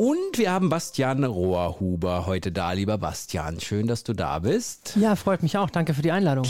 Und 0.00 0.38
wir 0.38 0.50
haben 0.50 0.70
Bastian 0.70 1.24
Rohrhuber 1.24 2.24
heute 2.24 2.50
da, 2.52 2.72
lieber 2.72 2.96
Bastian. 2.96 3.60
Schön, 3.60 3.86
dass 3.86 4.02
du 4.02 4.14
da 4.14 4.38
bist. 4.38 4.96
Ja, 4.96 5.14
freut 5.14 5.42
mich 5.42 5.58
auch. 5.58 5.68
Danke 5.68 5.92
für 5.92 6.00
die 6.00 6.10
Einladung. 6.10 6.46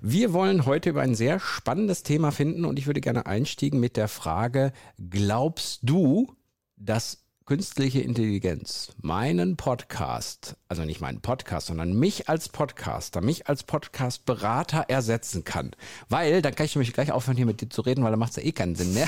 Wir 0.00 0.32
wollen 0.32 0.64
heute 0.64 0.88
über 0.88 1.02
ein 1.02 1.14
sehr 1.14 1.38
spannendes 1.38 2.04
Thema 2.04 2.30
finden 2.30 2.64
und 2.64 2.78
ich 2.78 2.86
würde 2.86 3.02
gerne 3.02 3.26
einstiegen 3.26 3.80
mit 3.80 3.98
der 3.98 4.08
Frage, 4.08 4.72
glaubst 5.10 5.80
du, 5.82 6.34
dass 6.78 7.25
künstliche 7.46 8.00
Intelligenz 8.00 8.90
meinen 9.00 9.56
Podcast, 9.56 10.56
also 10.68 10.84
nicht 10.84 11.00
meinen 11.00 11.20
Podcast, 11.20 11.68
sondern 11.68 11.96
mich 11.96 12.28
als 12.28 12.48
Podcaster, 12.48 13.20
mich 13.20 13.48
als 13.48 13.62
Podcast-Berater 13.62 14.86
ersetzen 14.88 15.44
kann. 15.44 15.70
Weil, 16.08 16.42
dann 16.42 16.56
kann 16.56 16.66
ich 16.66 16.74
nämlich 16.74 16.92
gleich 16.92 17.12
aufhören, 17.12 17.36
hier 17.36 17.46
mit 17.46 17.60
dir 17.60 17.68
zu 17.68 17.82
reden, 17.82 18.02
weil 18.02 18.10
da 18.10 18.16
macht 18.16 18.30
es 18.30 18.36
ja 18.36 18.42
eh 18.42 18.50
keinen 18.50 18.74
Sinn 18.74 18.94
mehr. 18.94 19.06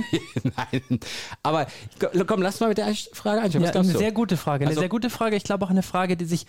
Nein. 0.42 1.00
Aber 1.42 1.66
komm, 2.26 2.42
lass 2.42 2.60
mal 2.60 2.68
mit 2.68 2.76
der 2.76 2.94
Frage 3.14 3.40
einsteigen. 3.40 3.66
Ja, 3.66 3.72
eine 3.72 3.92
du? 3.92 3.98
sehr 3.98 4.12
gute 4.12 4.36
Frage. 4.36 4.64
Eine 4.64 4.70
also, 4.70 4.80
sehr 4.80 4.90
gute 4.90 5.08
Frage. 5.08 5.36
Ich 5.36 5.44
glaube 5.44 5.64
auch 5.64 5.70
eine 5.70 5.82
Frage, 5.82 6.18
die 6.18 6.26
sich 6.26 6.44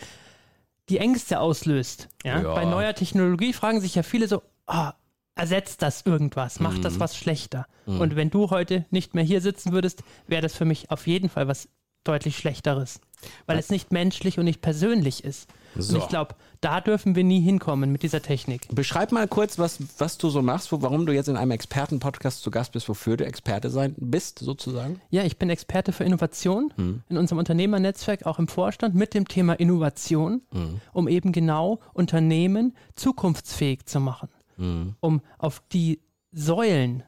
die 0.89 0.97
Ängste 0.97 1.39
auslöst. 1.39 2.09
Ja? 2.25 2.41
ja? 2.41 2.53
Bei 2.53 2.65
neuer 2.65 2.93
Technologie 2.93 3.53
fragen 3.53 3.79
sich 3.79 3.95
ja 3.95 4.03
viele 4.03 4.27
so, 4.27 4.43
ah, 4.67 4.93
ersetzt 5.35 5.81
das 5.81 6.01
irgendwas, 6.05 6.59
macht 6.59 6.79
mhm. 6.79 6.81
das 6.83 6.99
was 6.99 7.15
schlechter. 7.15 7.65
Mhm. 7.85 8.01
Und 8.01 8.15
wenn 8.15 8.29
du 8.29 8.49
heute 8.49 8.85
nicht 8.91 9.15
mehr 9.15 9.23
hier 9.23 9.41
sitzen 9.41 9.71
würdest, 9.71 10.03
wäre 10.27 10.41
das 10.41 10.55
für 10.55 10.65
mich 10.65 10.91
auf 10.91 11.07
jeden 11.07 11.29
Fall 11.29 11.47
was 11.47 11.69
deutlich 12.03 12.37
Schlechteres. 12.37 13.01
Weil 13.45 13.57
was? 13.57 13.65
es 13.65 13.71
nicht 13.71 13.91
menschlich 13.91 14.39
und 14.39 14.45
nicht 14.45 14.61
persönlich 14.61 15.23
ist. 15.23 15.49
So. 15.75 15.95
Und 15.95 16.01
ich 16.01 16.07
glaube, 16.07 16.35
da 16.61 16.81
dürfen 16.81 17.15
wir 17.15 17.23
nie 17.23 17.41
hinkommen 17.41 17.91
mit 17.91 18.01
dieser 18.01 18.21
Technik. 18.21 18.67
Beschreib 18.71 19.11
mal 19.11 19.27
kurz, 19.27 19.59
was, 19.59 19.79
was 19.97 20.17
du 20.17 20.29
so 20.29 20.41
machst, 20.41 20.71
wo, 20.71 20.81
warum 20.81 21.05
du 21.05 21.13
jetzt 21.13 21.27
in 21.27 21.35
einem 21.35 21.51
Expertenpodcast 21.51 22.41
zu 22.41 22.49
Gast 22.49 22.71
bist, 22.71 22.87
wofür 22.87 23.17
du 23.17 23.25
Experte 23.25 23.69
sein 23.69 23.93
bist, 23.97 24.39
sozusagen. 24.39 25.01
Ja, 25.09 25.23
ich 25.23 25.37
bin 25.37 25.49
Experte 25.49 25.91
für 25.91 26.05
Innovation 26.05 26.73
hm. 26.75 27.03
in 27.09 27.17
unserem 27.17 27.39
Unternehmernetzwerk, 27.39 28.25
auch 28.25 28.39
im 28.39 28.47
Vorstand, 28.47 28.95
mit 28.95 29.13
dem 29.13 29.27
Thema 29.27 29.53
Innovation, 29.53 30.41
hm. 30.51 30.81
um 30.93 31.07
eben 31.07 31.31
genau 31.33 31.79
Unternehmen 31.93 32.75
zukunftsfähig 32.95 33.85
zu 33.85 33.99
machen 33.99 34.29
mhm. 34.59 34.95
um 34.99 35.21
auf 35.37 35.63
die 35.71 36.01
Säulen, 36.31 37.03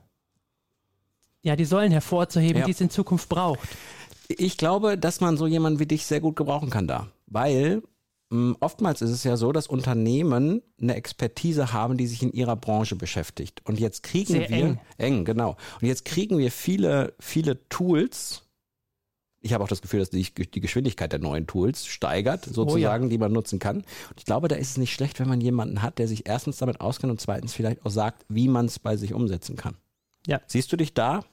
ja, 1.43 1.55
die 1.55 1.65
Säulen 1.65 1.91
hervorzuheben, 1.91 2.59
ja. 2.59 2.65
die 2.65 2.71
es 2.71 2.81
in 2.81 2.89
Zukunft 2.89 3.29
braucht. 3.29 3.69
Ich 4.29 4.57
glaube, 4.57 4.97
dass 4.97 5.21
man 5.21 5.37
so 5.37 5.45
jemanden 5.45 5.79
wie 5.79 5.85
dich 5.85 6.05
sehr 6.05 6.21
gut 6.21 6.35
gebrauchen 6.35 6.69
kann 6.69 6.87
da, 6.87 7.07
weil 7.27 7.83
mh, 8.29 8.37
hm, 8.37 8.57
oftmals 8.59 9.01
ist 9.01 9.11
es 9.11 9.23
ja 9.23 9.37
so, 9.37 9.51
dass 9.51 9.67
Unternehmen 9.67 10.61
eine 10.81 10.95
Expertise 10.95 11.73
haben, 11.73 11.97
die 11.97 12.07
sich 12.07 12.23
in 12.23 12.31
ihrer 12.31 12.55
Branche 12.55 12.95
beschäftigt. 12.95 13.61
Und 13.65 13.79
jetzt 13.79 14.03
kriegen 14.03 14.33
sehr 14.33 14.49
wir 14.49 14.57
eng. 14.57 14.79
eng, 14.97 15.25
genau. 15.25 15.57
Und 15.81 15.87
jetzt 15.87 16.05
kriegen 16.05 16.37
wir 16.37 16.51
viele, 16.51 17.13
viele 17.19 17.67
Tools, 17.69 18.43
ich 19.41 19.53
habe 19.53 19.63
auch 19.63 19.67
das 19.67 19.81
Gefühl, 19.81 19.99
dass 19.99 20.11
die, 20.11 20.23
die 20.23 20.61
Geschwindigkeit 20.61 21.11
der 21.11 21.19
neuen 21.19 21.47
Tools 21.47 21.87
steigert, 21.87 22.45
sozusagen, 22.45 23.03
oh 23.03 23.07
ja. 23.07 23.09
die 23.09 23.17
man 23.17 23.31
nutzen 23.31 23.59
kann. 23.59 23.77
Und 23.77 24.17
ich 24.17 24.25
glaube, 24.25 24.47
da 24.47 24.55
ist 24.55 24.71
es 24.71 24.77
nicht 24.77 24.93
schlecht, 24.93 25.19
wenn 25.19 25.27
man 25.27 25.41
jemanden 25.41 25.81
hat, 25.81 25.97
der 25.97 26.07
sich 26.07 26.27
erstens 26.27 26.57
damit 26.57 26.79
auskennt 26.79 27.11
und 27.11 27.19
zweitens 27.19 27.53
vielleicht 27.53 27.83
auch 27.85 27.89
sagt, 27.89 28.25
wie 28.29 28.47
man 28.47 28.67
es 28.67 28.77
bei 28.77 28.97
sich 28.97 29.13
umsetzen 29.13 29.55
kann. 29.55 29.75
Ja. 30.27 30.39
Siehst 30.45 30.71
du 30.71 30.77
dich 30.77 30.93
da? 30.93 31.23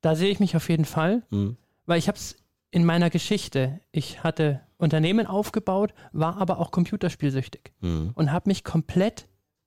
Da 0.00 0.16
sehe 0.16 0.30
ich 0.30 0.40
mich 0.40 0.56
auf 0.56 0.68
jeden 0.68 0.86
Fall, 0.86 1.22
mhm. 1.30 1.56
weil 1.84 1.98
ich 1.98 2.08
habe 2.08 2.16
es 2.16 2.36
in 2.70 2.84
meiner 2.84 3.10
Geschichte, 3.10 3.80
ich 3.92 4.22
hatte 4.22 4.60
Unternehmen 4.78 5.26
aufgebaut, 5.26 5.92
war 6.12 6.38
aber 6.38 6.58
auch 6.58 6.70
computerspielsüchtig 6.70 7.72
mhm. 7.80 8.12
und 8.14 8.32
habe 8.32 8.48
mich 8.48 8.64
komplett 8.64 9.26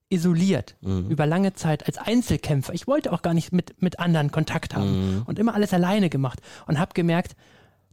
isoliert 0.10 0.76
mhm. 0.82 1.10
über 1.10 1.26
lange 1.26 1.54
Zeit 1.54 1.86
als 1.88 1.98
Einzelkämpfer. 1.98 2.74
Ich 2.74 2.88
wollte 2.88 3.14
auch 3.14 3.22
gar 3.22 3.34
nicht 3.34 3.52
mit, 3.52 3.82
mit 3.82 4.00
anderen 4.00 4.32
Kontakt 4.32 4.76
haben 4.76 5.16
mhm. 5.16 5.22
und 5.26 5.40
immer 5.40 5.54
alles 5.54 5.74
alleine 5.74 6.10
gemacht 6.10 6.42
und 6.68 6.80
habe 6.80 6.94
gemerkt, 6.94 7.36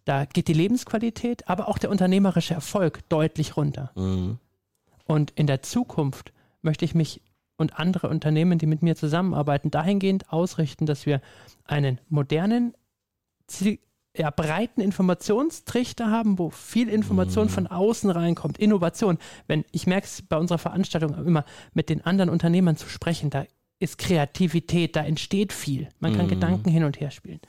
da 0.08 0.24
geht 0.24 0.48
die 0.48 0.54
Lebensqualität, 0.54 1.48
aber 1.48 1.68
auch 1.68 1.76
der 1.76 1.90
unternehmerische 1.90 2.54
Erfolg 2.54 3.06
deutlich 3.10 3.58
runter. 3.58 3.90
Mhm. 3.94 4.38
Und 5.04 5.32
in 5.32 5.46
der 5.46 5.62
Zukunft 5.62 6.32
möchte 6.62 6.86
ich 6.86 6.94
mich 6.94 7.20
und 7.58 7.78
andere 7.78 8.08
Unternehmen, 8.08 8.58
die 8.58 8.66
mit 8.66 8.82
mir 8.82 8.96
zusammenarbeiten, 8.96 9.70
dahingehend 9.70 10.32
ausrichten, 10.32 10.86
dass 10.86 11.04
wir 11.04 11.20
einen 11.64 12.00
modernen, 12.08 12.74
ja, 14.16 14.30
breiten 14.30 14.80
Informationstrichter 14.80 16.10
haben, 16.10 16.38
wo 16.38 16.50
viel 16.50 16.88
Information 16.88 17.46
mhm. 17.46 17.50
von 17.50 17.66
außen 17.66 18.10
reinkommt, 18.10 18.58
Innovation. 18.58 19.18
Wenn 19.46 19.64
ich 19.72 19.86
merke 19.86 20.06
es 20.06 20.22
bei 20.22 20.38
unserer 20.38 20.58
Veranstaltung 20.58 21.14
immer, 21.26 21.44
mit 21.74 21.90
den 21.90 22.04
anderen 22.06 22.30
Unternehmern 22.30 22.76
zu 22.76 22.88
sprechen, 22.88 23.28
da 23.28 23.44
ist 23.80 23.98
Kreativität, 23.98 24.96
da 24.96 25.04
entsteht 25.04 25.52
viel. 25.52 25.88
Man 26.00 26.16
kann 26.16 26.26
mhm. 26.26 26.30
Gedanken 26.30 26.70
hin 26.70 26.84
und 26.84 26.98
her 26.98 27.10
spielen. 27.10 27.40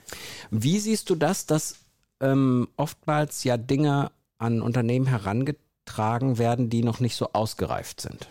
Wie 0.50 0.78
siehst 0.78 1.08
du 1.10 1.14
das, 1.14 1.46
dass 1.46 1.79
ähm, 2.20 2.68
oftmals 2.76 3.44
ja 3.44 3.56
Dinge 3.56 4.10
an 4.38 4.62
Unternehmen 4.62 5.06
herangetragen 5.06 6.38
werden, 6.38 6.70
die 6.70 6.82
noch 6.82 7.00
nicht 7.00 7.16
so 7.16 7.32
ausgereift 7.32 8.00
sind. 8.00 8.28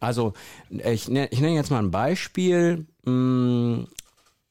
Also 0.00 0.32
ich, 0.70 1.08
ne, 1.08 1.28
ich 1.30 1.40
nenne 1.40 1.54
jetzt 1.54 1.70
mal 1.70 1.82
ein 1.82 1.90
Beispiel. 1.90 2.86
Hm, 3.04 3.88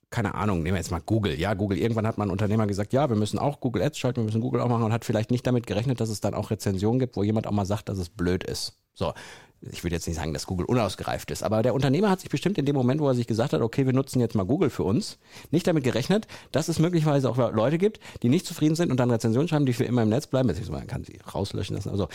keine 0.10 0.36
Ahnung, 0.36 0.64
nehmen 0.64 0.76
wir 0.76 0.80
jetzt 0.80 0.92
mal 0.92 1.02
Google. 1.02 1.38
Ja, 1.40 1.54
Google, 1.54 1.78
irgendwann 1.78 2.08
hat 2.08 2.18
mal 2.18 2.26
ein 2.26 2.32
Unternehmer 2.32 2.66
gesagt, 2.66 2.94
ja, 2.94 3.10
wir 3.10 3.18
müssen 3.18 3.40
auch 3.40 3.60
Google 3.60 3.84
Ads 3.84 3.98
schalten, 3.98 4.22
wir 4.22 4.26
müssen 4.26 4.42
Google 4.42 4.62
auch 4.62 4.70
machen 4.70 4.84
und 4.84 4.94
hat 4.94 5.06
vielleicht 5.06 5.32
nicht 5.32 5.46
damit 5.46 5.68
gerechnet, 5.68 6.00
dass 6.00 6.10
es 6.10 6.22
dann 6.22 6.34
auch 6.34 6.50
Rezensionen 6.50 7.00
gibt, 7.00 7.18
wo 7.18 7.24
jemand 7.24 7.46
auch 7.46 7.52
mal 7.52 7.66
sagt, 7.66 7.90
dass 7.90 7.98
es 7.98 8.10
blöd 8.10 8.44
ist. 8.44 8.78
So, 8.94 9.14
ich 9.62 9.84
würde 9.84 9.96
jetzt 9.96 10.08
nicht 10.08 10.18
sagen, 10.18 10.34
dass 10.34 10.46
Google 10.46 10.66
unausgereift 10.66 11.32
ist, 11.32 11.44
aber 11.44 11.64
der 11.64 11.74
Unternehmer 11.74 12.10
hat 12.10 12.20
sich 12.20 12.30
bestimmt 12.30 12.58
in 12.58 12.66
dem 12.66 12.76
Moment, 12.76 13.02
wo 13.02 13.08
er 13.08 13.16
sich 13.16 13.28
gesagt 13.28 13.54
hat, 13.54 13.62
okay, 13.62 13.86
wir 13.86 13.94
nutzen 13.94 14.20
jetzt 14.20 14.36
mal 14.36 14.46
Google 14.46 14.70
für 14.70 14.84
uns, 14.84 15.18
nicht 15.52 15.66
damit 15.68 15.84
gerechnet, 15.84 16.28
dass 16.52 16.68
es 16.68 16.80
möglicherweise 16.80 17.30
auch 17.30 17.38
Leute 17.38 17.78
gibt, 17.78 18.00
die 18.22 18.30
nicht 18.30 18.46
zufrieden 18.46 18.76
sind 18.76 18.92
und 18.92 19.00
dann 19.00 19.10
Rezensionen 19.10 19.48
schreiben, 19.48 19.66
die 19.66 19.74
für 19.74 19.86
immer 19.86 20.04
im 20.04 20.10
Netz 20.10 20.28
bleiben. 20.28 20.52
Man 20.70 20.88
kann 20.88 21.04
sie 21.04 21.20
rauslöschen 21.34 21.76
lassen. 21.76 21.90
Also, 21.90 22.08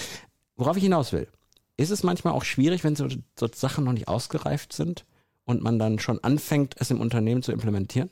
worauf 0.56 0.76
ich 0.76 0.82
hinaus 0.82 1.12
will, 1.12 1.28
ist 1.76 1.90
es 1.90 2.02
manchmal 2.02 2.34
auch 2.34 2.44
schwierig, 2.44 2.84
wenn 2.84 2.96
so, 2.96 3.08
so 3.38 3.48
Sachen 3.52 3.84
noch 3.84 3.92
nicht 3.92 4.08
ausgereift 4.08 4.72
sind 4.72 5.04
und 5.44 5.62
man 5.62 5.78
dann 5.78 5.98
schon 5.98 6.22
anfängt, 6.22 6.76
es 6.78 6.90
im 6.90 7.00
Unternehmen 7.00 7.42
zu 7.42 7.52
implementieren? 7.52 8.10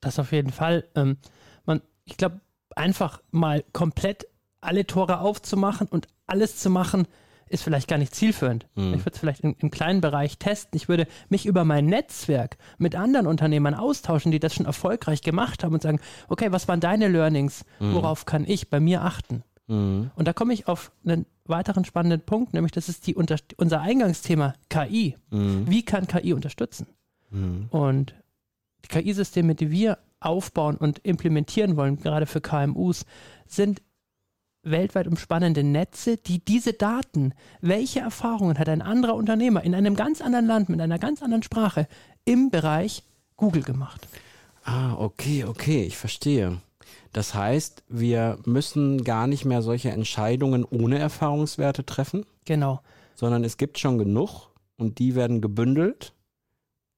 Das 0.00 0.18
auf 0.18 0.32
jeden 0.32 0.52
Fall. 0.52 0.84
Ähm, 0.94 1.16
man, 1.64 1.82
ich 2.04 2.16
glaube, 2.16 2.40
einfach 2.76 3.20
mal 3.30 3.64
komplett 3.72 4.28
alle 4.60 4.86
Tore 4.86 5.20
aufzumachen 5.20 5.88
und 5.88 6.06
alles 6.26 6.58
zu 6.58 6.70
machen, 6.70 7.08
ist 7.48 7.62
vielleicht 7.62 7.88
gar 7.88 7.98
nicht 7.98 8.14
zielführend. 8.14 8.66
Mhm. 8.74 8.94
Ich 8.94 9.00
würde 9.00 9.12
es 9.12 9.18
vielleicht 9.18 9.44
im, 9.44 9.56
im, 9.58 9.70
kleinen 9.70 10.00
Bereich 10.00 10.38
testen. 10.38 10.76
Ich 10.76 10.88
würde 10.88 11.06
mich 11.28 11.46
über 11.46 11.64
mein 11.64 11.86
Netzwerk 11.86 12.58
mit 12.78 12.94
anderen 12.94 13.26
Unternehmern 13.26 13.74
austauschen, 13.74 14.32
die 14.32 14.40
das 14.40 14.54
schon 14.54 14.66
erfolgreich 14.66 15.22
gemacht 15.22 15.64
haben 15.64 15.74
und 15.74 15.82
sagen, 15.82 16.00
okay, 16.28 16.52
was 16.52 16.68
waren 16.68 16.80
deine 16.80 17.08
Learnings? 17.08 17.64
Mhm. 17.80 17.94
Worauf 17.94 18.26
kann 18.26 18.44
ich 18.46 18.70
bei 18.70 18.80
mir 18.80 19.02
achten? 19.02 19.42
Mhm. 19.66 20.10
Und 20.14 20.28
da 20.28 20.32
komme 20.32 20.54
ich 20.54 20.68
auf 20.68 20.92
einen 21.04 21.26
weiteren 21.44 21.84
spannenden 21.84 22.20
Punkt, 22.20 22.54
nämlich 22.54 22.72
das 22.72 22.88
ist 22.88 23.06
die, 23.06 23.14
unser 23.14 23.80
Eingangsthema 23.80 24.54
KI. 24.68 25.16
Mhm. 25.30 25.64
Wie 25.68 25.84
kann 25.84 26.06
KI 26.06 26.32
unterstützen? 26.32 26.86
Mhm. 27.30 27.66
Und 27.70 28.14
die 28.84 28.88
KI-Systeme, 28.88 29.54
die 29.54 29.70
wir 29.70 29.98
aufbauen 30.20 30.76
und 30.76 30.98
implementieren 31.00 31.76
wollen, 31.76 32.00
gerade 32.00 32.26
für 32.26 32.40
KMUs, 32.40 33.04
sind 33.46 33.82
weltweit 34.70 35.06
umspannende 35.06 35.62
Netze, 35.62 36.16
die 36.16 36.44
diese 36.44 36.72
Daten, 36.72 37.32
welche 37.60 38.00
Erfahrungen 38.00 38.58
hat 38.58 38.68
ein 38.68 38.82
anderer 38.82 39.14
Unternehmer 39.14 39.62
in 39.62 39.74
einem 39.74 39.96
ganz 39.96 40.20
anderen 40.20 40.46
Land 40.46 40.68
mit 40.68 40.80
einer 40.80 40.98
ganz 40.98 41.22
anderen 41.22 41.42
Sprache 41.42 41.88
im 42.24 42.50
Bereich 42.50 43.02
Google 43.36 43.62
gemacht. 43.62 44.06
Ah, 44.64 44.94
okay, 44.98 45.44
okay, 45.44 45.84
ich 45.84 45.96
verstehe. 45.96 46.60
Das 47.12 47.34
heißt, 47.34 47.84
wir 47.88 48.38
müssen 48.44 49.02
gar 49.02 49.26
nicht 49.26 49.44
mehr 49.44 49.62
solche 49.62 49.90
Entscheidungen 49.90 50.64
ohne 50.64 50.98
Erfahrungswerte 50.98 51.86
treffen. 51.86 52.26
Genau. 52.44 52.80
Sondern 53.14 53.44
es 53.44 53.56
gibt 53.56 53.78
schon 53.78 53.98
genug 53.98 54.50
und 54.76 54.98
die 54.98 55.14
werden 55.14 55.40
gebündelt. 55.40 56.12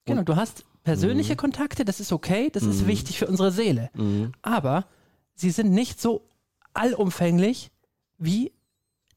Genau, 0.04 0.22
du 0.22 0.36
hast 0.36 0.64
persönliche 0.82 1.34
mhm. 1.34 1.38
Kontakte, 1.38 1.84
das 1.84 2.00
ist 2.00 2.12
okay, 2.12 2.50
das 2.52 2.64
mhm. 2.64 2.70
ist 2.70 2.86
wichtig 2.86 3.18
für 3.18 3.26
unsere 3.26 3.52
Seele. 3.52 3.90
Mhm. 3.94 4.32
Aber 4.42 4.86
sie 5.34 5.50
sind 5.50 5.70
nicht 5.70 6.00
so 6.00 6.22
allumfänglich 6.80 7.70
wie 8.18 8.52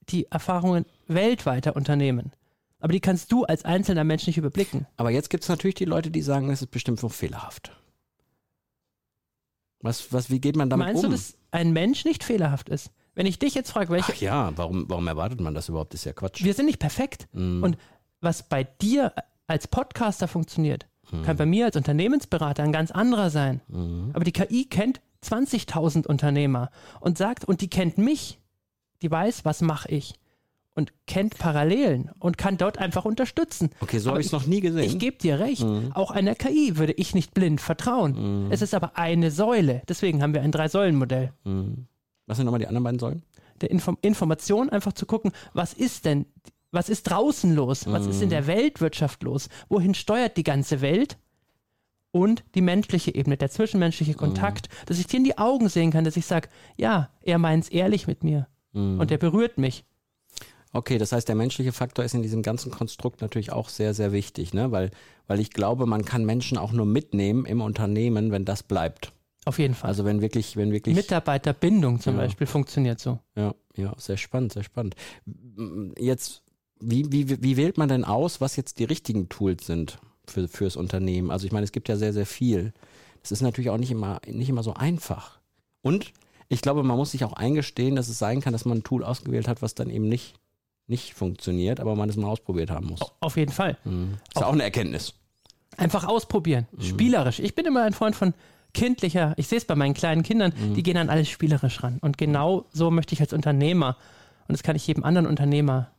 die 0.10 0.30
Erfahrungen 0.30 0.86
weltweiter 1.08 1.76
Unternehmen. 1.76 2.34
Aber 2.80 2.92
die 2.92 3.00
kannst 3.00 3.32
du 3.32 3.46
als 3.46 3.64
einzelner 3.64 4.04
Mensch 4.04 4.28
nicht 4.28 4.38
überblicken. 4.38 4.86
Aber 4.98 5.10
jetzt 5.10 5.30
gibt 5.30 5.44
es 5.44 5.50
natürlich 5.50 5.76
die 5.76 5.86
Leute, 5.86 6.12
die 6.12 6.22
sagen, 6.22 6.50
es 6.50 6.62
ist 6.62 6.72
bestimmt 6.72 7.02
noch 7.02 7.14
fehlerhaft. 7.14 7.72
Was, 9.80 10.12
was, 10.12 10.30
wie 10.30 10.42
geht 10.42 10.58
man 10.58 10.70
damit 10.70 10.88
Meinst 10.88 11.04
um? 11.04 11.12
Meinst 11.12 11.30
du, 11.30 11.34
dass 11.36 11.42
ein 11.52 11.72
Mensch 11.72 12.04
nicht 12.04 12.24
fehlerhaft 12.24 12.68
ist? 12.68 12.92
Wenn 13.16 13.26
ich 13.26 13.40
dich 13.40 13.54
jetzt 13.54 13.72
frage, 13.72 13.92
welche. 13.92 14.12
Ach 14.12 14.22
ja, 14.22 14.52
warum, 14.58 14.86
warum 14.90 15.08
erwartet 15.08 15.40
man 15.40 15.54
das 15.54 15.70
überhaupt? 15.70 15.94
Das 15.94 16.02
ist 16.02 16.06
ja 16.06 16.14
Quatsch. 16.14 16.44
Wir 16.44 16.54
sind 16.54 16.66
nicht 16.66 16.80
perfekt. 16.80 17.28
Mm. 17.32 17.64
Und 17.64 17.78
was 18.20 18.44
bei 18.44 18.64
dir 18.64 19.14
als 19.48 19.68
Podcaster 19.68 20.28
funktioniert, 20.28 20.88
kann 21.26 21.38
bei 21.38 21.46
mir 21.46 21.66
als 21.66 21.76
Unternehmensberater 21.76 22.64
ein 22.64 22.72
ganz 22.72 22.90
anderer 22.90 23.30
sein. 23.30 23.62
Aber 24.14 24.24
die 24.24 24.32
KI 24.32 24.66
kennt 24.66 25.00
20.000 25.24 26.06
Unternehmer 26.06 26.70
und 27.00 27.18
sagt, 27.18 27.46
und 27.46 27.62
die 27.62 27.70
kennt 27.70 27.98
mich. 27.98 28.40
Die 29.02 29.10
weiß, 29.10 29.46
was 29.46 29.62
mache 29.62 29.90
ich. 29.90 30.16
Und 30.76 30.92
kennt 31.06 31.38
Parallelen 31.38 32.10
und 32.18 32.40
kann 32.40 32.58
dort 32.58 32.80
einfach 32.80 33.06
unterstützen. 33.06 33.70
Okay, 33.80 34.00
so 34.00 34.10
habe 34.10 34.22
ich 34.22 34.26
es 34.26 34.32
noch 34.32 34.48
nie 34.48 34.60
gesehen. 34.60 34.84
Ich 34.84 34.98
gebe 34.98 35.18
dir 35.18 35.40
recht. 35.40 35.64
Auch 35.94 36.10
einer 36.10 36.34
KI 36.34 36.78
würde 36.78 36.94
ich 36.94 37.14
nicht 37.14 37.36
blind 37.36 37.62
vertrauen. 37.62 38.48
Es 38.50 38.64
ist 38.64 38.74
aber 38.74 38.98
eine 38.98 39.30
Säule. 39.30 39.84
Deswegen 39.88 40.24
haben 40.24 40.34
wir 40.34 40.42
ein 40.42 40.52
Drei-Säulen-Modell. 40.52 41.32
Was 42.26 42.38
sind 42.38 42.46
nochmal 42.46 42.60
die 42.60 42.68
anderen 42.68 42.84
beiden 42.84 43.00
Säulen? 43.00 43.24
Der 43.62 43.70
Inform 43.70 44.00
Information 44.02 44.72
einfach 44.72 44.94
zu 44.94 45.06
gucken, 45.06 45.32
was 45.54 45.74
ist 45.74 46.06
denn, 46.06 46.26
was 46.72 46.90
ist 46.90 47.04
draußen 47.04 47.54
los? 47.54 47.86
Was 47.86 48.08
ist 48.08 48.24
in 48.24 48.30
der 48.30 48.48
Weltwirtschaft 48.48 49.22
los? 49.22 49.50
Wohin 49.70 49.94
steuert 49.94 50.38
die 50.38 50.44
ganze 50.44 50.82
Welt? 50.82 51.18
Und 52.14 52.44
die 52.54 52.62
menschliche 52.62 53.14
Ebene, 53.16 53.38
der 53.38 53.50
zwischenmenschliche 53.50 54.14
Kontakt, 54.14 54.70
dass 54.86 55.00
ich 55.00 55.08
dir 55.08 55.18
in 55.18 55.24
die 55.24 55.40
Augen 55.40 55.68
sehen 55.68 55.90
kann, 55.90 56.04
dass 56.04 56.16
ich 56.16 56.28
sage, 56.28 56.48
ja, 56.78 57.10
er 57.24 57.40
meint 57.40 57.64
es 57.64 57.70
ehrlich 57.72 58.06
mit 58.06 58.24
mir. 58.24 58.48
Und 58.72 59.10
er 59.12 59.18
berührt 59.18 59.58
mich. 59.58 59.84
Okay, 60.72 61.00
das 61.00 61.12
heißt, 61.12 61.28
der 61.28 61.36
menschliche 61.36 61.72
Faktor 61.72 62.06
ist 62.06 62.14
in 62.14 62.22
diesem 62.22 62.44
ganzen 62.44 62.72
Konstrukt 62.72 63.22
natürlich 63.22 63.52
auch 63.52 63.70
sehr, 63.70 63.96
sehr 63.96 64.12
wichtig, 64.12 64.54
ne? 64.54 64.72
weil, 64.72 64.92
weil 65.28 65.40
ich 65.40 65.52
glaube, 65.52 65.86
man 65.88 66.06
kann 66.06 66.24
Menschen 66.24 66.58
auch 66.58 66.72
nur 66.72 66.86
mitnehmen 66.86 67.46
im 67.46 67.62
Unternehmen, 67.62 68.32
wenn 68.32 68.46
das 68.46 68.62
bleibt. 68.64 69.12
Auf 69.46 69.58
jeden 69.60 69.74
Fall. 69.74 69.90
Also 69.90 70.06
wenn 70.06 70.22
wirklich, 70.22 70.56
wenn 70.56 70.72
wirklich. 70.72 70.96
Mitarbeiterbindung 70.96 72.00
zum 72.00 72.16
Ja. 72.16 72.22
Beispiel 72.22 72.48
funktioniert 72.48 73.00
so. 73.00 73.20
Ja, 73.36 73.54
ja, 73.76 73.94
sehr 73.98 74.18
spannend, 74.18 74.54
sehr 74.54 74.64
spannend. 74.64 74.96
Jetzt, 76.00 76.44
wie, 76.80 77.12
wie, 77.12 77.42
wie 77.42 77.58
wählt 77.58 77.78
man 77.78 77.90
denn 77.90 78.04
aus, 78.04 78.40
was 78.40 78.56
jetzt 78.56 78.80
die 78.80 78.86
richtigen 78.86 79.30
Tools 79.30 79.66
sind 79.66 80.00
für, 80.26 80.48
fürs 80.48 80.76
Unternehmen? 80.76 81.32
Also 81.32 81.46
ich 81.46 81.52
meine, 81.52 81.64
es 81.64 81.72
gibt 81.72 81.90
ja 81.90 81.96
sehr, 81.96 82.14
sehr 82.14 82.26
viel. 82.26 82.74
Das 83.22 83.32
ist 83.32 83.42
natürlich 83.42 83.70
auch 83.70 83.78
nicht 83.78 83.92
immer, 83.92 84.20
nicht 84.28 84.50
immer 84.50 84.64
so 84.64 84.74
einfach. 84.74 85.40
Und 85.82 86.12
ich 86.50 86.62
glaube, 86.62 86.84
man 86.84 86.98
muss 86.98 87.12
sich 87.12 87.24
auch 87.24 87.34
eingestehen, 87.34 87.96
dass 87.96 88.10
es 88.10 88.20
sein 88.20 88.42
kann, 88.42 88.54
dass 88.54 88.66
man 88.66 88.80
ein 88.80 88.84
Tool 88.84 89.04
ausgewählt 89.04 89.48
hat, 89.48 89.62
was 89.62 89.76
dann 89.76 89.90
eben 89.90 90.08
nicht, 90.08 90.36
nicht 90.88 91.14
funktioniert, 91.14 91.80
aber 91.80 91.96
man 91.96 92.10
es 92.10 92.18
mal 92.18 92.28
ausprobiert 92.28 92.70
haben 92.70 92.88
muss. 92.88 93.00
Auf 93.20 93.38
jeden 93.38 93.52
Fall. 93.52 93.78
Mhm. 93.84 94.18
Ist 94.30 94.40
ja 94.40 94.48
auch 94.48 94.54
eine 94.54 94.64
Erkenntnis. 94.64 95.14
Einfach 95.78 96.06
ausprobieren. 96.06 96.68
Spielerisch. 96.80 97.40
Ich 97.40 97.56
bin 97.56 97.66
immer 97.66 97.84
ein 97.84 97.94
Freund 97.94 98.16
von 98.16 98.34
kindlicher, 98.74 99.34
ich 99.38 99.48
sehe 99.48 99.58
es 99.58 99.66
bei 99.66 99.76
meinen 99.76 99.94
kleinen 99.94 100.24
Kindern, 100.24 100.54
die 100.76 100.84
gehen 100.84 100.98
an 100.98 101.10
alles 101.10 101.30
spielerisch 101.30 101.84
ran. 101.84 102.00
Und 102.02 102.18
genau 102.18 102.66
so 102.72 102.92
möchte 102.92 103.14
ich 103.14 103.22
als 103.22 103.34
Unternehmer, 103.34 103.98
und 104.48 104.54
das 104.54 104.64
kann 104.64 104.76
ich 104.76 104.86
jedem 104.86 105.04
anderen 105.04 105.28
Unternehmer 105.28 105.92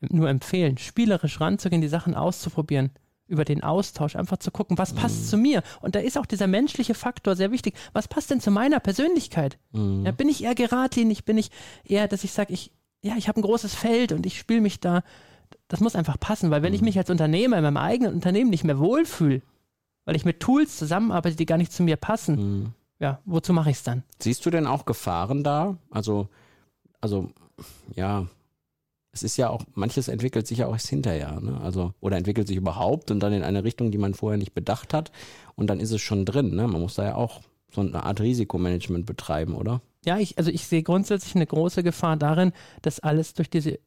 nur 0.00 0.28
empfehlen, 0.28 0.78
spielerisch 0.78 1.40
ranzugehen, 1.40 1.82
die 1.82 1.88
Sachen 1.88 2.14
auszuprobieren, 2.14 2.90
über 3.26 3.44
den 3.44 3.62
Austausch, 3.62 4.16
einfach 4.16 4.38
zu 4.38 4.50
gucken, 4.50 4.76
was 4.78 4.92
passt 4.92 5.30
zu 5.30 5.36
mir. 5.36 5.62
Und 5.80 5.94
da 5.94 6.00
ist 6.00 6.18
auch 6.18 6.26
dieser 6.26 6.46
menschliche 6.46 6.94
Faktor 6.94 7.36
sehr 7.36 7.50
wichtig. 7.50 7.74
Was 7.92 8.08
passt 8.08 8.30
denn 8.30 8.40
zu 8.40 8.50
meiner 8.50 8.80
Persönlichkeit? 8.80 9.58
Ja, 10.04 10.12
bin 10.12 10.28
ich 10.28 10.44
eher 10.44 10.54
geradlinig? 10.54 11.24
Bin 11.24 11.38
ich 11.38 11.50
eher, 11.84 12.06
dass 12.06 12.24
ich 12.24 12.32
sage, 12.32 12.52
ich, 12.52 12.72
ja, 13.02 13.16
ich 13.16 13.28
habe 13.28 13.40
ein 13.40 13.42
großes 13.42 13.74
Feld 13.74 14.12
und 14.12 14.26
ich 14.26 14.38
spiele 14.38 14.60
mich 14.60 14.80
da. 14.80 15.02
Das 15.68 15.80
muss 15.80 15.96
einfach 15.96 16.20
passen, 16.20 16.50
weil 16.50 16.62
wenn 16.62 16.74
ich 16.74 16.82
mich 16.82 16.98
als 16.98 17.10
Unternehmer 17.10 17.56
in 17.56 17.62
meinem 17.62 17.76
eigenen 17.78 18.14
Unternehmen 18.14 18.50
nicht 18.50 18.64
mehr 18.64 18.78
wohlfühle, 18.78 19.40
weil 20.04 20.16
ich 20.16 20.24
mit 20.24 20.40
Tools 20.40 20.76
zusammenarbeite, 20.76 21.36
die 21.36 21.46
gar 21.46 21.56
nicht 21.56 21.72
zu 21.72 21.82
mir 21.82 21.96
passen, 21.96 22.74
ja, 22.98 23.20
wozu 23.24 23.52
mache 23.52 23.70
ich 23.70 23.78
es 23.78 23.82
dann? 23.82 24.02
Siehst 24.18 24.44
du 24.44 24.50
denn 24.50 24.66
auch 24.66 24.84
Gefahren 24.84 25.42
da? 25.42 25.76
Also, 25.90 26.28
also, 27.00 27.30
ja, 27.94 28.26
es 29.14 29.22
ist 29.22 29.36
ja 29.36 29.48
auch, 29.48 29.64
manches 29.74 30.08
entwickelt 30.08 30.46
sich 30.46 30.58
ja 30.58 30.66
auch 30.66 30.72
erst 30.72 30.88
hinterher, 30.88 31.40
ne? 31.40 31.60
Also, 31.62 31.94
oder 32.00 32.16
entwickelt 32.16 32.48
sich 32.48 32.56
überhaupt 32.56 33.10
und 33.10 33.20
dann 33.20 33.32
in 33.32 33.42
eine 33.42 33.64
Richtung, 33.64 33.90
die 33.90 33.98
man 33.98 34.14
vorher 34.14 34.38
nicht 34.38 34.54
bedacht 34.54 34.92
hat 34.92 35.12
und 35.54 35.68
dann 35.70 35.80
ist 35.80 35.92
es 35.92 36.00
schon 36.00 36.24
drin, 36.24 36.54
ne? 36.54 36.66
Man 36.66 36.80
muss 36.80 36.96
da 36.96 37.04
ja 37.04 37.14
auch 37.14 37.40
so 37.72 37.80
eine 37.80 38.02
Art 38.02 38.20
Risikomanagement 38.20 39.06
betreiben, 39.06 39.54
oder? 39.54 39.80
Ja, 40.04 40.18
ich, 40.18 40.36
also 40.36 40.50
ich 40.50 40.66
sehe 40.66 40.82
grundsätzlich 40.82 41.34
eine 41.34 41.46
große 41.46 41.82
Gefahr 41.82 42.16
darin, 42.16 42.52
dass 42.82 43.00
alles 43.00 43.34
durch 43.34 43.48
diese 43.48 43.78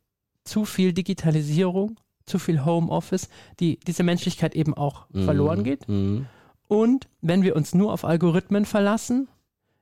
zu 0.43 0.65
viel 0.65 0.93
Digitalisierung, 0.93 1.99
zu 2.25 2.39
viel 2.39 2.65
Homeoffice, 2.65 3.29
die, 3.59 3.79
diese 3.85 4.03
Menschlichkeit 4.03 4.55
eben 4.55 4.73
auch 4.73 5.07
verloren 5.11 5.63
geht. 5.63 5.87
Mhm. 5.87 6.25
Und 6.67 7.07
wenn 7.21 7.43
wir 7.43 7.55
uns 7.55 7.73
nur 7.73 7.93
auf 7.93 8.03
Algorithmen 8.03 8.65
verlassen, 8.65 9.27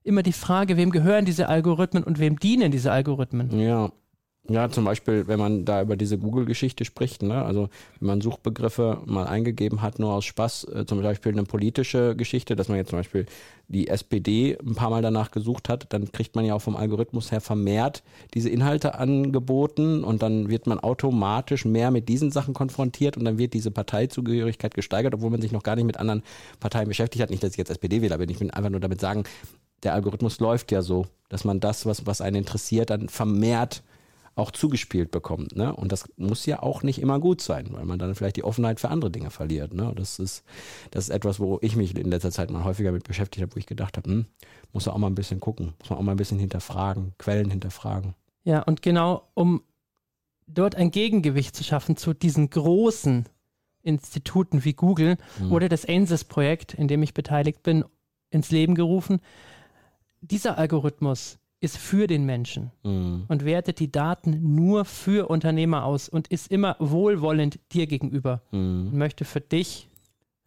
immer 0.04 0.24
die 0.24 0.34
Frage, 0.34 0.78
wem 0.78 0.92
gehören 0.92 1.26
diese 1.26 1.50
Algorithmen 1.50 2.04
und 2.04 2.20
wem 2.20 2.40
dienen 2.40 2.72
diese 2.72 2.92
Algorithmen? 2.92 3.60
Ja. 3.60 3.92
Ja, 4.48 4.70
zum 4.70 4.86
Beispiel, 4.86 5.28
wenn 5.28 5.40
man 5.40 5.66
da 5.66 5.82
über 5.82 5.98
diese 5.98 6.20
Google-Geschichte 6.20 6.86
spricht, 6.86 7.24
ne? 7.24 7.44
also 7.44 7.70
wenn 8.00 8.08
man 8.08 8.22
Suchbegriffe 8.22 9.02
mal 9.06 9.26
eingegeben 9.26 9.82
hat, 9.82 9.98
nur 9.98 10.14
aus 10.14 10.26
Spaß, 10.26 10.66
äh, 10.66 10.86
zum 10.86 11.02
Beispiel 11.02 11.32
eine 11.32 11.44
politische 11.44 12.16
Geschichte, 12.16 12.56
dass 12.56 12.68
man 12.68 12.78
jetzt 12.78 12.92
zum 12.92 13.00
Beispiel 13.00 13.26
die 13.70 13.88
SPD 13.88 14.56
ein 14.64 14.76
paar 14.76 14.92
Mal 14.92 15.02
danach 15.02 15.32
gesucht 15.32 15.68
hat, 15.68 15.92
dann 15.92 16.12
kriegt 16.12 16.36
man 16.36 16.46
ja 16.46 16.54
auch 16.54 16.62
vom 16.62 16.76
Algorithmus 16.76 17.32
her 17.32 17.42
vermehrt 17.42 18.04
diese 18.36 18.50
Inhalte 18.50 19.00
angeboten 19.00 20.04
und 20.04 20.22
dann 20.22 20.48
wird 20.48 20.68
man 20.68 20.80
automatisch 20.80 21.66
mehr 21.66 21.90
mit 21.90 22.08
diesen 22.08 22.30
Sachen 22.30 22.54
konfrontiert 22.54 23.18
und 23.18 23.26
dann 23.26 23.40
wird 23.40 23.56
diese 23.56 23.72
Parteizugehörigkeit 23.72 24.76
gesteigert, 24.76 25.16
obwohl 25.16 25.32
man 25.32 25.42
sich 25.42 25.54
noch 25.54 25.64
gar 25.64 25.76
nicht 25.76 25.86
mit 25.86 25.98
anderen 25.98 26.22
Parteien 26.60 26.88
beschäftigt 26.88 27.24
hat. 27.24 27.32
Nicht, 27.32 27.42
dass 27.42 27.52
ich 27.52 27.58
jetzt 27.58 27.72
SPD-Wähler 27.72 28.20
bin, 28.20 28.30
ich 28.30 28.40
will 28.40 28.52
einfach 28.52 28.70
nur 28.70 28.80
damit 28.80 29.02
sagen, 29.02 29.24
der 29.82 29.94
Algorithmus 29.94 30.40
läuft 30.40 30.72
ja 30.72 30.84
so, 30.84 31.08
dass 31.30 31.46
man 31.46 31.60
das, 31.60 31.88
was, 31.88 32.06
was 32.06 32.22
einen 32.22 32.38
interessiert, 32.38 32.92
dann 32.92 33.10
vermehrt 33.10 33.82
auch 34.36 34.52
zugespielt 34.52 35.12
bekommt. 35.12 35.56
Ne? 35.56 35.74
Und 35.74 35.92
das 35.92 36.10
muss 36.18 36.46
ja 36.46 36.62
auch 36.62 36.84
nicht 36.84 37.00
immer 37.00 37.20
gut 37.20 37.42
sein, 37.42 37.68
weil 37.72 37.86
man 37.86 37.98
dann 37.98 38.16
vielleicht 38.16 38.36
die 38.36 38.44
Offenheit 38.44 38.82
für 38.82 38.90
andere 38.90 39.10
Dinge 39.10 39.32
verliert. 39.32 39.74
Ne? 39.74 39.94
Das, 39.96 40.20
ist, 40.20 40.44
das 40.92 41.06
ist 41.06 41.10
etwas, 41.10 41.40
wo 41.40 41.58
ich 41.62 41.76
mich 41.76 41.98
in 41.98 42.10
letzter 42.10 42.32
Zeit 42.32 42.52
mal 42.52 42.66
häufiger 42.66 42.92
mit 42.92 43.06
beschäftigt 43.06 43.42
habe, 43.42 43.56
wo 43.56 43.60
ich 43.60 43.66
gedacht 43.66 43.96
habe, 43.96 44.10
hm, 44.10 44.26
muss 44.74 44.86
man 44.86 44.96
auch 44.96 45.00
mal 45.00 45.08
ein 45.08 45.16
bisschen 45.16 45.40
gucken, 45.40 45.74
muss 45.80 45.90
man 45.90 46.00
auch 46.00 46.04
mal 46.04 46.12
ein 46.12 46.18
bisschen 46.18 46.40
hinterfragen, 46.40 47.14
Quellen 47.18 47.50
hinterfragen. 47.50 48.14
Ja, 48.44 48.62
und 48.62 48.82
genau 48.82 49.30
um 49.34 49.64
dort 50.48 50.76
ein 50.76 50.92
Gegengewicht 50.92 51.56
zu 51.56 51.64
schaffen 51.64 51.96
zu 51.96 52.14
diesen 52.14 52.50
großen 52.50 53.26
Instituten 53.82 54.66
wie 54.66 54.74
Google, 54.74 55.18
wurde 55.40 55.70
das 55.70 55.86
ANSYS-Projekt, 55.86 56.74
in 56.74 56.88
dem 56.88 57.04
ich 57.04 57.14
beteiligt 57.14 57.62
bin, 57.64 57.86
ins 58.32 58.52
Leben 58.52 58.76
gerufen. 58.76 59.22
Dieser 60.22 60.58
Algorithmus 60.58 61.38
ist 61.62 61.78
für 61.78 62.08
den 62.08 62.26
Menschen 62.26 62.72
Mhm. 62.84 63.24
und 63.28 63.46
wertet 63.46 63.80
die 63.80 63.92
Daten 63.92 64.56
nur 64.56 64.86
für 64.86 65.30
Unternehmer 65.30 65.84
aus 65.86 66.10
und 66.10 66.28
ist 66.28 66.52
immer 66.52 66.76
wohlwollend 66.80 67.60
dir 67.72 67.88
gegenüber 67.88 68.42
Mhm. 68.52 68.88
und 68.88 68.94
möchte 68.96 69.26
für 69.26 69.42
dich 69.42 69.90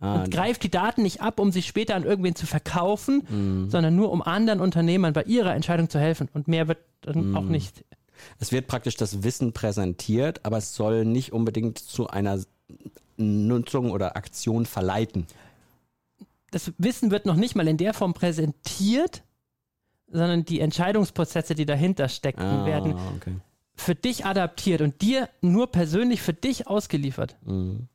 Ah, 0.00 0.22
und 0.22 0.31
greift 0.31 0.62
die 0.62 0.70
Daten 0.70 1.02
nicht 1.02 1.23
ab, 1.23 1.40
um 1.40 1.50
sie 1.50 1.61
später 1.62 1.97
an 1.97 2.04
irgendwen 2.04 2.37
zu 2.37 2.47
verkaufen, 2.47 3.25
Mhm. 3.28 3.68
sondern 3.71 3.97
nur 3.97 4.12
um 4.12 4.23
anderen 4.23 4.61
Unternehmern 4.61 5.12
bei 5.12 5.25
ihrer 5.25 5.52
Entscheidung 5.56 5.90
zu 5.90 5.99
helfen. 5.99 6.28
Und 6.35 6.47
mehr 6.47 6.68
wird 6.68 6.78
dann 7.00 7.35
auch 7.35 7.42
nicht. 7.42 7.85
es 8.38 8.52
wird 8.52 8.68
praktisch 8.68 8.94
das 8.97 9.25
Wissen 9.25 9.52
präsentiert, 9.52 10.44
aber 10.44 10.59
es 10.59 10.75
soll 10.76 11.04
nicht 11.04 11.32
unbedingt 11.32 11.78
zu 11.78 12.06
einer 12.09 12.38
Nutzung 13.16 13.90
oder 13.90 14.16
Aktion 14.16 14.66
verleiten. 14.66 15.26
Das 16.52 16.73
Wissen 16.78 17.11
wird 17.11 17.26
noch 17.26 17.37
nicht 17.37 17.56
mal 17.56 17.66
in 17.68 17.76
der 17.76 17.92
Form 17.94 18.14
präsentiert, 18.14 19.23
sondern 20.10 20.44
die 20.44 20.60
Entscheidungsprozesse, 20.60 21.54
die 21.54 21.66
dahinter 21.66 22.08
stecken, 22.08 22.40
Ah, 22.42 22.66
werden 22.66 22.94
okay. 23.16 23.34
für 23.74 23.94
dich 23.94 24.24
adaptiert 24.24 24.80
und 24.80 25.00
dir 25.02 25.28
nur 25.40 25.66
persönlich 25.70 26.22
für 26.22 26.32
dich 26.32 26.66
ausgeliefert. 26.66 27.36
Mhm. 27.44 27.88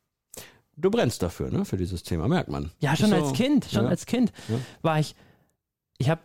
Du 0.76 0.90
brennst 0.90 1.22
dafür, 1.22 1.50
ne? 1.50 1.64
Für 1.64 1.76
dieses 1.76 2.02
Thema, 2.02 2.26
merkt 2.26 2.48
man. 2.48 2.70
Ja, 2.80 2.96
schon 2.96 3.06
Ist 3.06 3.12
als 3.14 3.28
so- 3.28 3.34
Kind, 3.34 3.64
schon 3.70 3.84
ja. 3.84 3.90
als 3.90 4.06
Kind 4.06 4.32
Ja. 4.48 4.56
war 4.82 4.98
ich, 4.98 5.14
ich 5.98 6.08
habe 6.10 6.20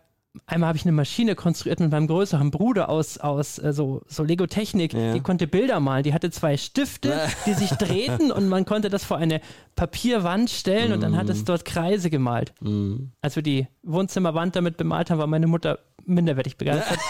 Einmal 0.45 0.67
habe 0.69 0.77
ich 0.77 0.85
eine 0.85 0.91
Maschine 0.91 1.33
konstruiert 1.35 1.79
mit 1.79 1.91
meinem 1.91 2.05
größeren 2.07 2.51
Bruder 2.51 2.89
aus, 2.89 3.17
aus 3.17 3.57
äh, 3.57 3.73
so, 3.73 4.03
so 4.07 4.23
Lego-Technik. 4.23 4.93
Ja. 4.93 5.13
Die 5.13 5.21
konnte 5.21 5.47
Bilder 5.47 5.79
malen. 5.79 6.03
Die 6.03 6.13
hatte 6.13 6.29
zwei 6.29 6.55
Stifte, 6.55 7.19
die 7.47 7.53
sich 7.53 7.71
drehten 7.71 8.31
und 8.31 8.47
man 8.47 8.65
konnte 8.65 8.89
das 8.89 9.03
vor 9.03 9.17
eine 9.17 9.41
Papierwand 9.75 10.49
stellen 10.51 10.93
und 10.93 11.01
dann 11.01 11.17
hat 11.17 11.29
es 11.29 11.45
dort 11.45 11.65
Kreise 11.65 12.09
gemalt. 12.09 12.53
Mhm. 12.61 13.11
Als 13.21 13.35
wir 13.35 13.43
die 13.43 13.67
Wohnzimmerwand 13.83 14.55
damit 14.55 14.77
bemalt 14.77 15.09
haben, 15.09 15.17
war 15.17 15.27
meine 15.27 15.47
Mutter 15.47 15.79
minderwertig 16.05 16.57
begeistert. 16.57 16.99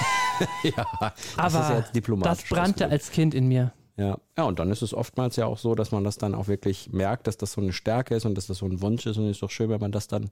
Ja, 0.63 0.87
das 1.35 1.53
Aber 1.53 1.59
ist 1.59 1.79
jetzt 1.79 1.95
diplomatisch. 1.95 2.43
das 2.43 2.49
brannte 2.49 2.87
als 2.87 3.11
Kind 3.11 3.33
in 3.33 3.49
mir. 3.49 3.73
Ja. 3.97 4.17
ja, 4.37 4.45
und 4.45 4.59
dann 4.59 4.71
ist 4.71 4.81
es 4.81 4.93
oftmals 4.93 5.35
ja 5.35 5.45
auch 5.47 5.57
so, 5.57 5.75
dass 5.75 5.91
man 5.91 6.05
das 6.05 6.17
dann 6.17 6.33
auch 6.33 6.47
wirklich 6.47 6.93
merkt, 6.93 7.27
dass 7.27 7.35
das 7.35 7.51
so 7.51 7.59
eine 7.59 7.73
Stärke 7.73 8.15
ist 8.15 8.25
und 8.25 8.35
dass 8.35 8.47
das 8.47 8.59
so 8.59 8.65
ein 8.65 8.81
Wunsch 8.81 9.05
ist 9.05 9.17
und 9.17 9.25
es 9.25 9.31
ist 9.31 9.43
doch 9.43 9.51
schön, 9.51 9.69
wenn 9.69 9.81
man 9.81 9.91
das 9.91 10.07
dann 10.07 10.29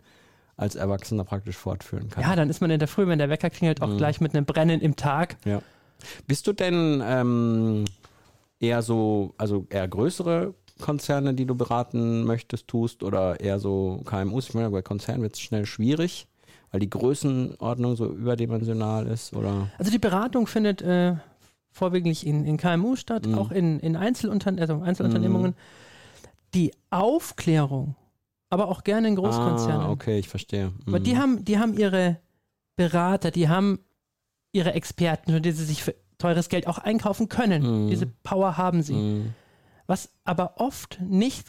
als 0.57 0.75
Erwachsener 0.75 1.23
praktisch 1.23 1.55
fortführen 1.55 2.09
kann. 2.09 2.23
Ja, 2.23 2.35
dann 2.35 2.49
ist 2.49 2.59
man 2.61 2.69
in 2.71 2.79
der 2.79 2.87
Früh, 2.87 3.07
wenn 3.07 3.19
der 3.19 3.29
Wecker 3.29 3.49
klingelt, 3.49 3.81
auch 3.81 3.95
gleich 3.95 4.19
mit 4.19 4.35
einem 4.35 4.45
Brennen 4.45 4.81
im 4.81 4.95
Tag. 4.95 5.37
Ja. 5.45 5.61
Bist 6.27 6.45
du 6.47 6.53
denn 6.53 7.01
ähm, 7.05 7.85
eher 8.59 8.81
so, 8.81 9.33
also 9.37 9.65
eher 9.69 9.87
größere 9.87 10.53
Konzerne, 10.81 11.33
die 11.33 11.45
du 11.45 11.55
beraten 11.55 12.23
möchtest, 12.23 12.67
tust 12.67 13.03
oder 13.03 13.39
eher 13.39 13.59
so 13.59 14.01
KMUs? 14.05 14.49
Ich 14.49 14.53
meine, 14.55 14.69
bei 14.71 14.81
Konzernen 14.81 15.21
wird 15.23 15.33
es 15.35 15.39
schnell 15.41 15.65
schwierig, 15.65 16.27
weil 16.71 16.79
die 16.79 16.89
Größenordnung 16.89 17.95
so 17.95 18.05
überdimensional 18.11 19.07
ist 19.07 19.33
oder? 19.35 19.69
Also 19.77 19.91
die 19.91 19.99
Beratung 19.99 20.47
findet 20.47 20.81
äh, 20.81 21.15
vorwiegend 21.71 22.23
in, 22.23 22.45
in 22.45 22.57
KMU 22.57 22.95
statt, 22.95 23.25
Mhm. 23.27 23.37
auch 23.37 23.51
in, 23.51 23.79
in 23.79 23.95
Einzelunter 23.95 24.53
also 24.59 24.81
Einzelunternehmungen. 24.81 25.55
die 26.53 26.71
Aufklärung, 26.89 27.95
aber 28.49 28.69
auch 28.69 28.83
gerne 28.83 29.07
in 29.07 29.15
Großkonzernen. 29.15 29.87
Ah, 29.87 29.91
okay, 29.91 30.19
ich 30.19 30.29
verstehe. 30.29 30.71
Aber 30.85 30.99
die 30.99 31.17
haben, 31.17 31.43
die 31.43 31.59
haben 31.59 31.77
ihre 31.77 32.17
Berater, 32.75 33.31
die 33.31 33.49
haben 33.49 33.79
ihre 34.51 34.73
Experten, 34.73 35.41
die 35.41 35.51
sie 35.51 35.65
sich 35.65 35.83
für 35.83 35.95
teures 36.17 36.49
Geld 36.49 36.67
auch 36.67 36.77
einkaufen 36.77 37.29
können. 37.29 37.85
Mhm. 37.85 37.89
Diese 37.89 38.07
Power 38.07 38.57
haben 38.57 38.81
sie. 38.81 38.93
Mhm. 38.93 39.33
Was 39.85 40.09
aber 40.23 40.55
oft 40.57 40.99
nicht, 41.01 41.47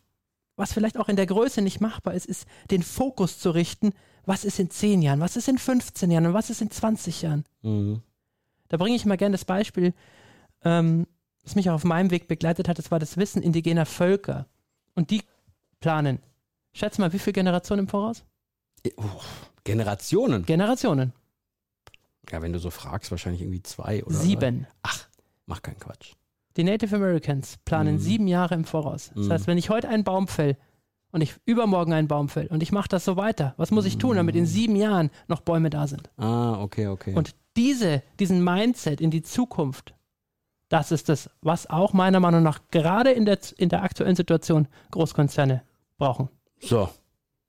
was 0.57 0.73
vielleicht 0.73 0.99
auch 0.99 1.09
in 1.09 1.17
der 1.17 1.27
Größe 1.27 1.63
nicht 1.63 1.81
machbar 1.81 2.15
ist, 2.15 2.27
ist 2.27 2.47
den 2.71 2.83
Fokus 2.83 3.39
zu 3.39 3.51
richten, 3.51 3.93
was 4.27 4.45
ist 4.45 4.59
in 4.59 4.71
10 4.71 5.03
Jahren, 5.03 5.21
was 5.21 5.37
ist 5.37 5.49
in 5.49 5.59
15 5.59 6.11
Jahren 6.11 6.27
und 6.27 6.35
was 6.35 6.51
ist 6.51 6.61
in 6.61 6.71
20 6.71 7.23
Jahren. 7.23 7.45
Mhm. 7.63 8.03
Da 8.69 8.77
bringe 8.77 8.97
ich 8.97 9.07
mal 9.07 9.17
gerne 9.17 9.33
das 9.33 9.45
Beispiel, 9.45 9.95
ähm, 10.63 11.07
was 11.43 11.55
mich 11.55 11.71
auch 11.71 11.75
auf 11.75 11.85
meinem 11.85 12.11
Weg 12.11 12.29
begleitet 12.29 12.69
hat, 12.69 12.79
das 12.79 12.91
war 12.91 12.99
das 12.99 13.17
Wissen 13.17 13.43
indigener 13.43 13.87
Völker. 13.87 14.47
Und 14.95 15.11
die 15.11 15.23
planen. 15.81 16.19
Schätze 16.73 17.01
mal, 17.01 17.13
wie 17.13 17.19
viele 17.19 17.33
Generationen 17.35 17.81
im 17.85 17.89
Voraus? 17.89 18.25
Oh, 18.97 19.03
Generationen. 19.65 20.45
Generationen. 20.47 21.13
Ja, 22.31 22.43
wenn 22.43 22.53
du 22.53 22.59
so 22.59 22.71
fragst, 22.71 23.11
wahrscheinlich 23.11 23.43
irgendwie 23.43 23.63
zwei 23.63 24.05
oder 24.05 24.15
Sieben. 24.15 24.67
Ach, 24.83 25.09
mach 25.47 25.63
keinen 25.63 25.79
Quatsch. 25.79 26.13
Die 26.57 26.65
Native 26.65 26.95
Americans 26.97 27.57
planen 27.65 27.95
Mhm. 27.95 27.99
sieben 28.01 28.29
Jahre 28.29 28.55
im 28.55 28.65
Voraus. 28.65 29.11
Das 29.15 29.27
Mhm. 29.27 29.33
heißt, 29.33 29.47
wenn 29.47 29.59
ich 29.59 29.71
heute 29.71 29.89
einen 29.89 30.05
Baum 30.05 30.29
fäll 30.29 30.57
und 31.13 31.21
ich 31.23 31.35
übermorgen 31.47 31.93
einen 31.93 32.09
Baum 32.09 32.29
fäll 32.29 32.47
und 32.49 32.63
ich 32.63 32.73
mache 32.73 32.89
das 32.89 33.05
so 33.05 33.17
weiter, 33.17 33.55
was 33.57 33.71
muss 33.71 33.85
ich 33.87 33.99
tun, 33.99 34.17
damit 34.17 34.37
in 34.37 34.47
sieben 34.47 34.77
Jahren 34.77 35.11
noch 35.29 35.41
Bäume 35.41 35.71
da 35.71 35.87
sind? 35.87 36.11
Ah, 36.17 36.61
okay, 36.61 36.87
okay. 36.89 37.15
Und 37.15 37.35
diese, 37.57 38.03
diesen 38.21 38.43
Mindset 38.45 39.01
in 39.01 39.11
die 39.11 39.23
Zukunft, 39.23 39.95
das 40.69 40.93
ist 40.93 41.09
es, 41.09 41.31
was 41.41 41.69
auch 41.71 41.93
meiner 41.95 42.21
Meinung 42.21 42.43
nach 42.43 42.61
gerade 42.71 43.11
in 43.13 43.25
der, 43.25 43.39
in 43.57 43.69
der 43.71 43.83
aktuellen 43.83 44.17
Situation 44.17 44.69
Großkonzerne 44.91 45.63
brauchen. 45.97 46.29
So, 46.61 46.89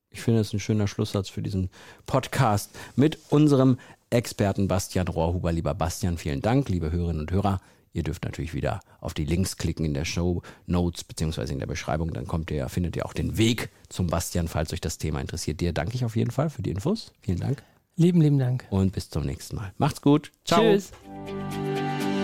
ich 0.09 0.21
finde 0.21 0.41
es 0.41 0.53
ein 0.53 0.59
schöner 0.59 0.87
Schlusssatz 0.87 1.29
für 1.29 1.41
diesen 1.41 1.69
Podcast 2.05 2.71
mit 2.95 3.19
unserem 3.29 3.77
Experten 4.09 4.67
Bastian 4.67 5.07
Rohrhuber. 5.07 5.51
Lieber 5.51 5.73
Bastian, 5.73 6.17
vielen 6.17 6.41
Dank, 6.41 6.69
liebe 6.69 6.91
Hörerinnen 6.91 7.21
und 7.21 7.31
Hörer. 7.31 7.61
Ihr 7.91 8.03
dürft 8.03 8.23
natürlich 8.23 8.53
wieder 8.53 8.81
auf 9.01 9.13
die 9.13 9.25
Links 9.25 9.57
klicken 9.57 9.83
in 9.85 9.93
der 9.93 10.05
Show 10.05 10.41
Notes 10.67 11.03
beziehungsweise 11.03 11.53
in 11.53 11.59
der 11.59 11.67
Beschreibung. 11.67 12.13
Dann 12.13 12.27
kommt 12.27 12.51
ihr, 12.51 12.69
findet 12.69 12.95
ihr 12.95 13.05
auch 13.05 13.13
den 13.13 13.37
Weg 13.37 13.69
zum 13.89 14.07
Bastian, 14.07 14.47
falls 14.47 14.73
euch 14.73 14.81
das 14.81 14.99
Thema 14.99 15.21
interessiert. 15.21 15.59
Dir 15.59 15.73
danke 15.73 15.95
ich 15.95 16.05
auf 16.05 16.15
jeden 16.15 16.31
Fall 16.31 16.49
für 16.49 16.61
die 16.61 16.71
Infos. 16.71 17.11
Vielen 17.21 17.39
Dank 17.39 17.63
Lieben, 17.99 18.21
lieben 18.21 18.39
Dank. 18.39 18.65
und 18.69 18.93
bis 18.93 19.09
zum 19.09 19.25
nächsten 19.25 19.57
Mal. 19.57 19.73
Macht's 19.77 20.01
gut. 20.01 20.31
Ciao. 20.45 20.61
Tschüss. 20.61 20.91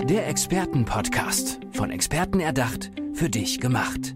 Der 0.07 0.27
Expertenpodcast. 0.27 1.59
Von 1.73 1.91
Experten 1.91 2.39
erdacht, 2.39 2.91
für 3.13 3.29
dich 3.29 3.59
gemacht. 3.59 4.15